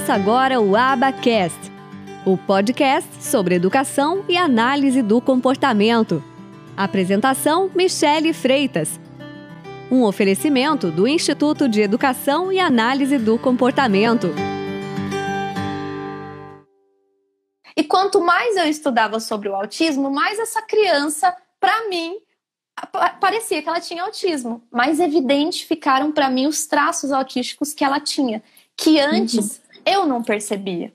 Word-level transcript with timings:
Começa 0.00 0.14
agora 0.14 0.58
o 0.58 0.74
Abacast, 0.74 1.60
o 2.24 2.34
podcast 2.34 3.22
sobre 3.22 3.54
educação 3.54 4.24
e 4.26 4.34
análise 4.34 5.02
do 5.02 5.20
comportamento. 5.20 6.24
Apresentação: 6.74 7.70
Michele 7.74 8.32
Freitas. 8.32 8.98
Um 9.90 10.02
oferecimento 10.04 10.90
do 10.90 11.06
Instituto 11.06 11.68
de 11.68 11.82
Educação 11.82 12.50
e 12.50 12.58
Análise 12.58 13.18
do 13.18 13.38
Comportamento. 13.38 14.28
E 17.76 17.84
quanto 17.84 18.22
mais 18.22 18.56
eu 18.56 18.64
estudava 18.64 19.20
sobre 19.20 19.50
o 19.50 19.54
autismo, 19.54 20.10
mais 20.10 20.38
essa 20.38 20.62
criança, 20.62 21.36
para 21.60 21.90
mim, 21.90 22.16
parecia 23.20 23.60
que 23.60 23.68
ela 23.68 23.80
tinha 23.80 24.04
autismo. 24.04 24.62
Mais 24.72 24.98
evidente 24.98 25.66
ficaram 25.66 26.10
para 26.10 26.30
mim 26.30 26.46
os 26.46 26.64
traços 26.64 27.12
autísticos 27.12 27.74
que 27.74 27.84
ela 27.84 28.00
tinha, 28.00 28.42
que 28.74 28.98
antes 28.98 29.58
uhum 29.58 29.69
eu 29.92 30.06
não 30.06 30.22
percebia. 30.22 30.92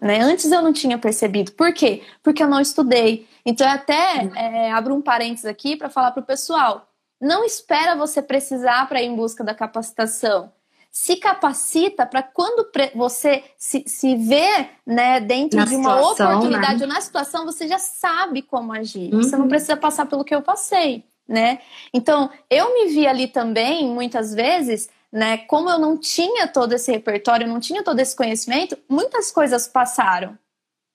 Né? 0.00 0.20
Antes 0.20 0.50
eu 0.50 0.62
não 0.62 0.72
tinha 0.72 0.96
percebido. 0.96 1.52
Por 1.52 1.74
quê? 1.74 2.02
Porque 2.22 2.42
eu 2.42 2.48
não 2.48 2.60
estudei. 2.60 3.28
Então, 3.44 3.66
eu 3.66 3.74
até 3.74 4.30
é, 4.34 4.72
abro 4.72 4.94
um 4.94 5.02
parênteses 5.02 5.44
aqui 5.44 5.76
para 5.76 5.90
falar 5.90 6.12
para 6.12 6.22
o 6.22 6.26
pessoal: 6.26 6.88
não 7.20 7.44
espera 7.44 7.94
você 7.94 8.22
precisar 8.22 8.88
para 8.88 9.02
ir 9.02 9.06
em 9.06 9.14
busca 9.14 9.44
da 9.44 9.54
capacitação. 9.54 10.50
Se 10.90 11.16
capacita 11.16 12.04
para 12.04 12.20
quando 12.20 12.68
você 12.96 13.44
se, 13.56 13.84
se 13.86 14.16
vê 14.16 14.70
né, 14.84 15.20
dentro 15.20 15.58
na 15.58 15.64
de 15.64 15.76
uma 15.76 15.96
situação, 15.96 16.30
oportunidade 16.30 16.80
né? 16.80 16.86
ou 16.86 16.92
na 16.92 17.00
situação, 17.00 17.44
você 17.44 17.68
já 17.68 17.78
sabe 17.78 18.42
como 18.42 18.72
agir. 18.72 19.14
Uhum. 19.14 19.22
Você 19.22 19.36
não 19.36 19.42
uhum. 19.42 19.48
precisa 19.48 19.76
passar 19.76 20.06
pelo 20.06 20.24
que 20.24 20.34
eu 20.34 20.42
passei. 20.42 21.04
Né? 21.28 21.60
Então, 21.94 22.28
eu 22.50 22.74
me 22.74 22.88
vi 22.88 23.06
ali 23.06 23.28
também, 23.28 23.86
muitas 23.86 24.34
vezes, 24.34 24.90
né? 25.12 25.38
Como 25.38 25.68
eu 25.68 25.78
não 25.78 25.96
tinha 25.96 26.46
todo 26.46 26.72
esse 26.72 26.90
repertório, 26.90 27.48
não 27.48 27.60
tinha 27.60 27.82
todo 27.82 27.98
esse 27.98 28.14
conhecimento, 28.14 28.78
muitas 28.88 29.30
coisas 29.30 29.66
passaram, 29.66 30.38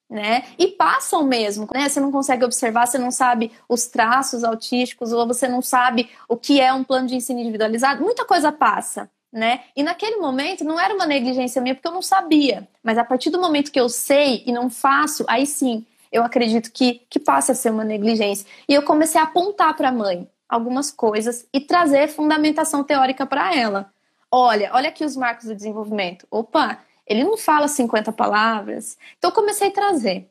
né? 0.09 0.45
E 0.57 0.67
passam 0.67 1.23
mesmo, 1.23 1.67
né? 1.73 1.89
Você 1.89 1.99
não 1.99 2.11
consegue 2.11 2.45
observar, 2.45 2.87
você 2.87 2.97
não 2.97 3.11
sabe 3.11 3.51
os 3.67 3.87
traços 3.87 4.43
autísticos, 4.43 5.11
ou 5.11 5.27
você 5.27 5.47
não 5.47 5.61
sabe 5.61 6.09
o 6.29 6.37
que 6.37 6.61
é 6.61 6.71
um 6.71 6.83
plano 6.83 7.07
de 7.07 7.15
ensino 7.15 7.39
individualizado, 7.39 8.03
muita 8.03 8.25
coisa 8.25 8.51
passa. 8.51 9.09
Né? 9.33 9.63
E 9.75 9.83
naquele 9.83 10.15
momento 10.15 10.63
não 10.63 10.79
era 10.79 10.93
uma 10.93 11.05
negligência 11.05 11.61
minha 11.61 11.75
porque 11.75 11.89
eu 11.89 11.91
não 11.91 12.01
sabia, 12.01 12.65
mas 12.81 12.97
a 12.97 13.03
partir 13.03 13.29
do 13.29 13.41
momento 13.41 13.69
que 13.69 13.77
eu 13.77 13.89
sei 13.89 14.41
e 14.45 14.53
não 14.53 14.69
faço, 14.69 15.25
aí 15.27 15.45
sim, 15.45 15.85
eu 16.09 16.23
acredito 16.23 16.71
que, 16.71 17.01
que 17.09 17.19
passa 17.19 17.51
a 17.51 17.55
ser 17.55 17.69
uma 17.69 17.83
negligência. 17.83 18.47
E 18.65 18.73
eu 18.73 18.81
comecei 18.83 19.19
a 19.19 19.25
apontar 19.25 19.75
para 19.75 19.89
a 19.89 19.91
mãe 19.91 20.25
algumas 20.47 20.89
coisas 20.89 21.45
e 21.51 21.59
trazer 21.59 22.07
fundamentação 22.07 22.81
teórica 22.81 23.25
para 23.25 23.53
ela. 23.53 23.91
Olha, 24.37 24.69
olha 24.73 24.89
aqui 24.89 25.05
os 25.05 25.15
marcos 25.15 25.45
do 25.45 25.55
desenvolvimento. 25.55 26.27
Opa, 26.29 26.83
ele 27.07 27.23
não 27.23 27.37
fala 27.37 27.69
50 27.69 28.11
palavras. 28.11 28.97
Então 29.17 29.31
eu 29.31 29.33
comecei 29.33 29.69
a 29.69 29.71
trazer. 29.71 30.29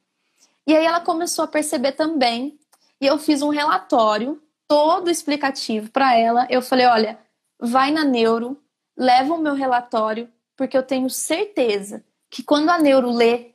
E 0.67 0.77
aí 0.77 0.85
ela 0.85 1.01
começou 1.01 1.47
a 1.47 1.49
perceber 1.49 1.93
também. 1.93 2.59
E 3.01 3.07
eu 3.07 3.17
fiz 3.17 3.41
um 3.41 3.49
relatório 3.49 4.43
todo 4.69 5.11
explicativo 5.11 5.91
para 5.91 6.15
ela. 6.15 6.47
Eu 6.51 6.61
falei: 6.61 6.85
olha, 6.85 7.19
vai 7.59 7.91
na 7.91 8.05
neuro, 8.05 8.61
leva 8.95 9.33
o 9.33 9.41
meu 9.41 9.55
relatório, 9.55 10.29
porque 10.55 10.77
eu 10.77 10.83
tenho 10.83 11.09
certeza 11.09 12.05
que 12.29 12.43
quando 12.43 12.69
a 12.69 12.77
neuro 12.77 13.11
lê, 13.11 13.53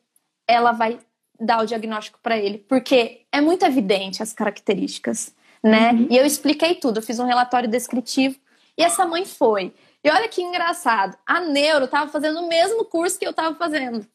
ela 0.47 0.72
vai 0.72 0.97
dar 1.39 1.61
o 1.61 1.67
diagnóstico 1.67 2.17
para 2.23 2.39
ele, 2.39 2.58
porque 2.58 3.22
é 3.31 3.39
muito 3.39 3.63
evidente 3.67 4.23
as 4.23 4.34
características, 4.34 5.31
né? 5.63 5.91
Uhum. 5.91 6.08
E 6.09 6.17
eu 6.17 6.25
expliquei 6.25 6.73
tudo, 6.73 6.97
eu 6.97 7.03
fiz 7.03 7.19
um 7.19 7.25
relatório 7.25 7.69
descritivo 7.69 8.35
e 8.75 8.81
essa 8.81 9.06
mãe 9.06 9.25
foi. 9.25 9.75
E 10.03 10.09
olha 10.09 10.27
que 10.29 10.41
engraçado, 10.41 11.17
a 11.25 11.41
Neuro 11.41 11.85
estava 11.85 12.09
fazendo 12.09 12.39
o 12.39 12.47
mesmo 12.47 12.85
curso 12.85 13.19
que 13.19 13.25
eu 13.25 13.31
estava 13.31 13.55
fazendo. 13.55 14.05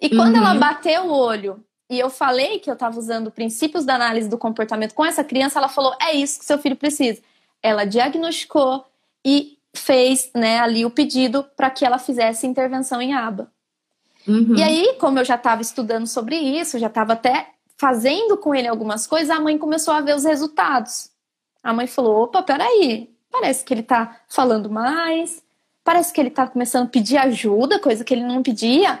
E 0.00 0.08
quando 0.10 0.36
uhum. 0.36 0.42
ela 0.42 0.54
bateu 0.54 1.04
o 1.04 1.12
olho 1.12 1.64
e 1.90 1.98
eu 1.98 2.10
falei 2.10 2.58
que 2.58 2.70
eu 2.70 2.74
estava 2.74 2.98
usando 2.98 3.30
princípios 3.30 3.84
da 3.84 3.94
análise 3.94 4.28
do 4.28 4.38
comportamento 4.38 4.94
com 4.94 5.04
essa 5.04 5.24
criança, 5.24 5.58
ela 5.58 5.68
falou: 5.68 5.94
é 6.00 6.12
isso 6.12 6.38
que 6.38 6.44
seu 6.44 6.58
filho 6.58 6.76
precisa. 6.76 7.22
Ela 7.62 7.84
diagnosticou 7.84 8.84
e 9.24 9.58
fez 9.74 10.30
né, 10.34 10.60
ali 10.60 10.84
o 10.84 10.90
pedido 10.90 11.44
para 11.56 11.70
que 11.70 11.84
ela 11.84 11.98
fizesse 11.98 12.46
intervenção 12.46 13.00
em 13.00 13.14
aba. 13.14 13.50
Uhum. 14.26 14.56
E 14.56 14.62
aí, 14.62 14.94
como 14.98 15.18
eu 15.18 15.24
já 15.24 15.34
estava 15.34 15.60
estudando 15.60 16.06
sobre 16.06 16.36
isso, 16.36 16.78
já 16.78 16.86
estava 16.86 17.14
até 17.14 17.50
fazendo 17.76 18.36
com 18.36 18.54
ele 18.54 18.68
algumas 18.68 19.06
coisas, 19.06 19.30
a 19.30 19.40
mãe 19.40 19.58
começou 19.58 19.92
a 19.92 20.00
ver 20.00 20.14
os 20.14 20.24
resultados. 20.24 21.10
A 21.62 21.72
mãe 21.72 21.86
falou: 21.86 22.22
opa, 22.22 22.42
peraí, 22.42 23.13
Parece 23.34 23.64
que 23.64 23.74
ele 23.74 23.80
está 23.80 24.20
falando 24.28 24.70
mais, 24.70 25.42
parece 25.82 26.12
que 26.12 26.20
ele 26.20 26.28
está 26.28 26.46
começando 26.46 26.86
a 26.86 26.90
pedir 26.90 27.16
ajuda, 27.16 27.80
coisa 27.80 28.04
que 28.04 28.14
ele 28.14 28.22
não 28.22 28.44
pedia. 28.44 29.00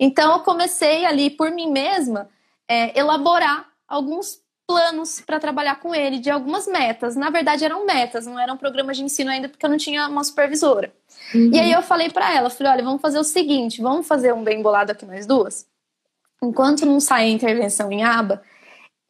Então 0.00 0.32
eu 0.32 0.40
comecei 0.40 1.04
ali 1.04 1.28
por 1.28 1.50
mim 1.50 1.70
mesma 1.70 2.30
é, 2.66 2.98
elaborar 2.98 3.68
alguns 3.86 4.40
planos 4.66 5.20
para 5.20 5.38
trabalhar 5.38 5.80
com 5.80 5.94
ele, 5.94 6.18
de 6.18 6.30
algumas 6.30 6.66
metas. 6.66 7.14
Na 7.14 7.28
verdade 7.28 7.62
eram 7.62 7.84
metas, 7.84 8.26
não 8.26 8.40
eram 8.40 8.56
programas 8.56 8.96
de 8.96 9.04
ensino 9.04 9.30
ainda 9.30 9.50
porque 9.50 9.66
eu 9.66 9.70
não 9.70 9.76
tinha 9.76 10.08
uma 10.08 10.24
supervisora. 10.24 10.90
Uhum. 11.34 11.50
E 11.52 11.60
aí 11.60 11.70
eu 11.70 11.82
falei 11.82 12.08
para 12.08 12.34
ela, 12.34 12.48
falei, 12.48 12.72
olha, 12.72 12.84
vamos 12.84 13.02
fazer 13.02 13.18
o 13.18 13.24
seguinte, 13.24 13.82
vamos 13.82 14.08
fazer 14.08 14.32
um 14.32 14.42
bem 14.42 14.62
bolado 14.62 14.92
aqui 14.92 15.04
nós 15.04 15.26
duas. 15.26 15.66
Enquanto 16.42 16.86
não 16.86 17.00
sair 17.00 17.26
a 17.26 17.34
intervenção 17.34 17.92
em 17.92 18.02
aba, 18.02 18.42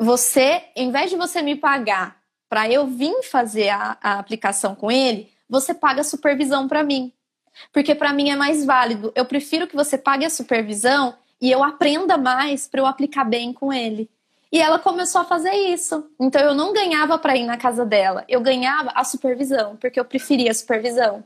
você, 0.01 0.65
em 0.75 0.91
vez 0.91 1.11
de 1.11 1.17
você 1.17 1.43
me 1.43 1.55
pagar 1.55 2.24
para 2.49 2.69
eu 2.71 2.87
vir 2.87 3.23
fazer 3.23 3.71
a, 3.71 3.97
a 4.01 4.19
aplicação 4.19 4.75
com 4.75 4.91
ele, 4.91 5.31
você 5.49 5.75
paga 5.75 6.01
a 6.01 6.05
supervisão 6.05 6.69
para 6.69 6.83
mim. 6.83 7.13
Porque 7.73 7.95
para 7.95 8.13
mim 8.13 8.31
é 8.31 8.37
mais 8.37 8.65
válido. 8.65 9.13
Eu 9.15 9.25
prefiro 9.25 9.67
que 9.67 9.77
você 9.77 9.97
pague 9.97 10.25
a 10.25 10.31
supervisão 10.31 11.15
e 11.41 11.51
eu 11.51 11.63
aprenda 11.63 12.17
mais 12.17 12.67
para 12.67 12.81
eu 12.81 12.87
aplicar 12.87 13.25
bem 13.25 13.53
com 13.53 13.73
ele. 13.73 14.11
E 14.51 14.61
ela 14.61 14.79
começou 14.79 15.21
a 15.21 15.25
fazer 15.25 15.53
isso. 15.53 16.09
Então 16.21 16.41
eu 16.41 16.55
não 16.55 16.73
ganhava 16.73 17.19
para 17.19 17.37
ir 17.37 17.45
na 17.45 17.57
casa 17.57 17.85
dela, 17.85 18.25
eu 18.29 18.41
ganhava 18.41 18.93
a 18.95 19.03
supervisão, 19.03 19.77
porque 19.77 19.99
eu 19.99 20.05
preferia 20.05 20.51
a 20.51 20.55
supervisão. 20.55 21.25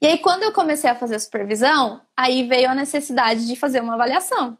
E 0.00 0.06
aí 0.06 0.18
quando 0.18 0.44
eu 0.44 0.52
comecei 0.52 0.88
a 0.88 0.94
fazer 0.94 1.16
a 1.16 1.20
supervisão, 1.20 2.00
aí 2.16 2.46
veio 2.46 2.70
a 2.70 2.74
necessidade 2.74 3.46
de 3.46 3.56
fazer 3.56 3.80
uma 3.80 3.94
avaliação. 3.94 4.56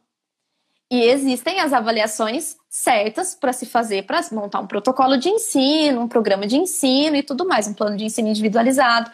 E 0.93 1.05
existem 1.05 1.59
as 1.59 1.73
avaliações 1.73 2.55
certas 2.69 3.35
para 3.35 3.55
se 3.55 3.65
fazer, 3.65 4.03
para 4.03 4.21
montar 4.31 4.61
um 4.61 4.67
protocolo 4.67 5.17
de 5.17 5.31
ensino, 5.31 6.03
um 6.03 6.07
programa 6.07 6.47
de 6.47 6.59
ensino 6.59 7.17
e 7.17 7.23
tudo 7.23 7.49
mais, 7.49 7.67
um 7.67 7.73
plano 7.73 7.97
de 7.97 8.05
ensino 8.05 8.29
individualizado. 8.29 9.11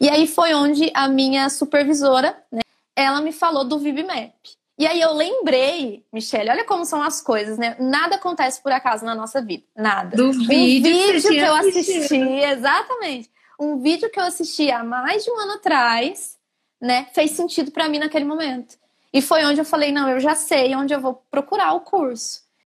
E 0.00 0.08
aí 0.08 0.26
foi 0.26 0.54
onde 0.54 0.90
a 0.94 1.06
minha 1.06 1.50
supervisora, 1.50 2.34
né, 2.50 2.62
ela 2.96 3.20
me 3.20 3.30
falou 3.30 3.62
do 3.62 3.78
VibMap. 3.78 4.32
E 4.78 4.86
aí 4.86 4.98
eu 5.02 5.12
lembrei, 5.12 6.02
Michelle, 6.10 6.48
olha 6.48 6.64
como 6.64 6.86
são 6.86 7.02
as 7.02 7.20
coisas, 7.20 7.58
né? 7.58 7.76
Nada 7.78 8.16
acontece 8.16 8.62
por 8.62 8.72
acaso 8.72 9.04
na 9.04 9.14
nossa 9.14 9.42
vida, 9.42 9.64
nada. 9.76 10.16
Do 10.16 10.30
um 10.30 10.32
vídeo, 10.32 10.90
vídeo 10.90 11.28
que 11.28 11.36
eu 11.36 11.54
assisti, 11.54 12.16
exatamente. 12.16 13.30
Um 13.60 13.78
vídeo 13.78 14.08
que 14.10 14.18
eu 14.18 14.24
assisti 14.24 14.70
há 14.70 14.82
mais 14.82 15.24
de 15.24 15.30
um 15.30 15.38
ano 15.38 15.52
atrás, 15.52 16.38
né, 16.80 17.06
fez 17.12 17.32
sentido 17.32 17.70
para 17.70 17.86
mim 17.86 17.98
naquele 17.98 18.24
momento. 18.24 18.78
E 19.12 19.22
foi 19.22 19.44
onde 19.44 19.60
eu 19.60 19.64
falei: 19.64 19.92
não, 19.92 20.08
eu 20.08 20.20
já 20.20 20.34
sei 20.34 20.74
onde 20.74 20.94
eu 20.94 21.00
vou 21.00 21.14
procurar 21.30 21.72
o 21.74 21.80
curso. 21.80 22.47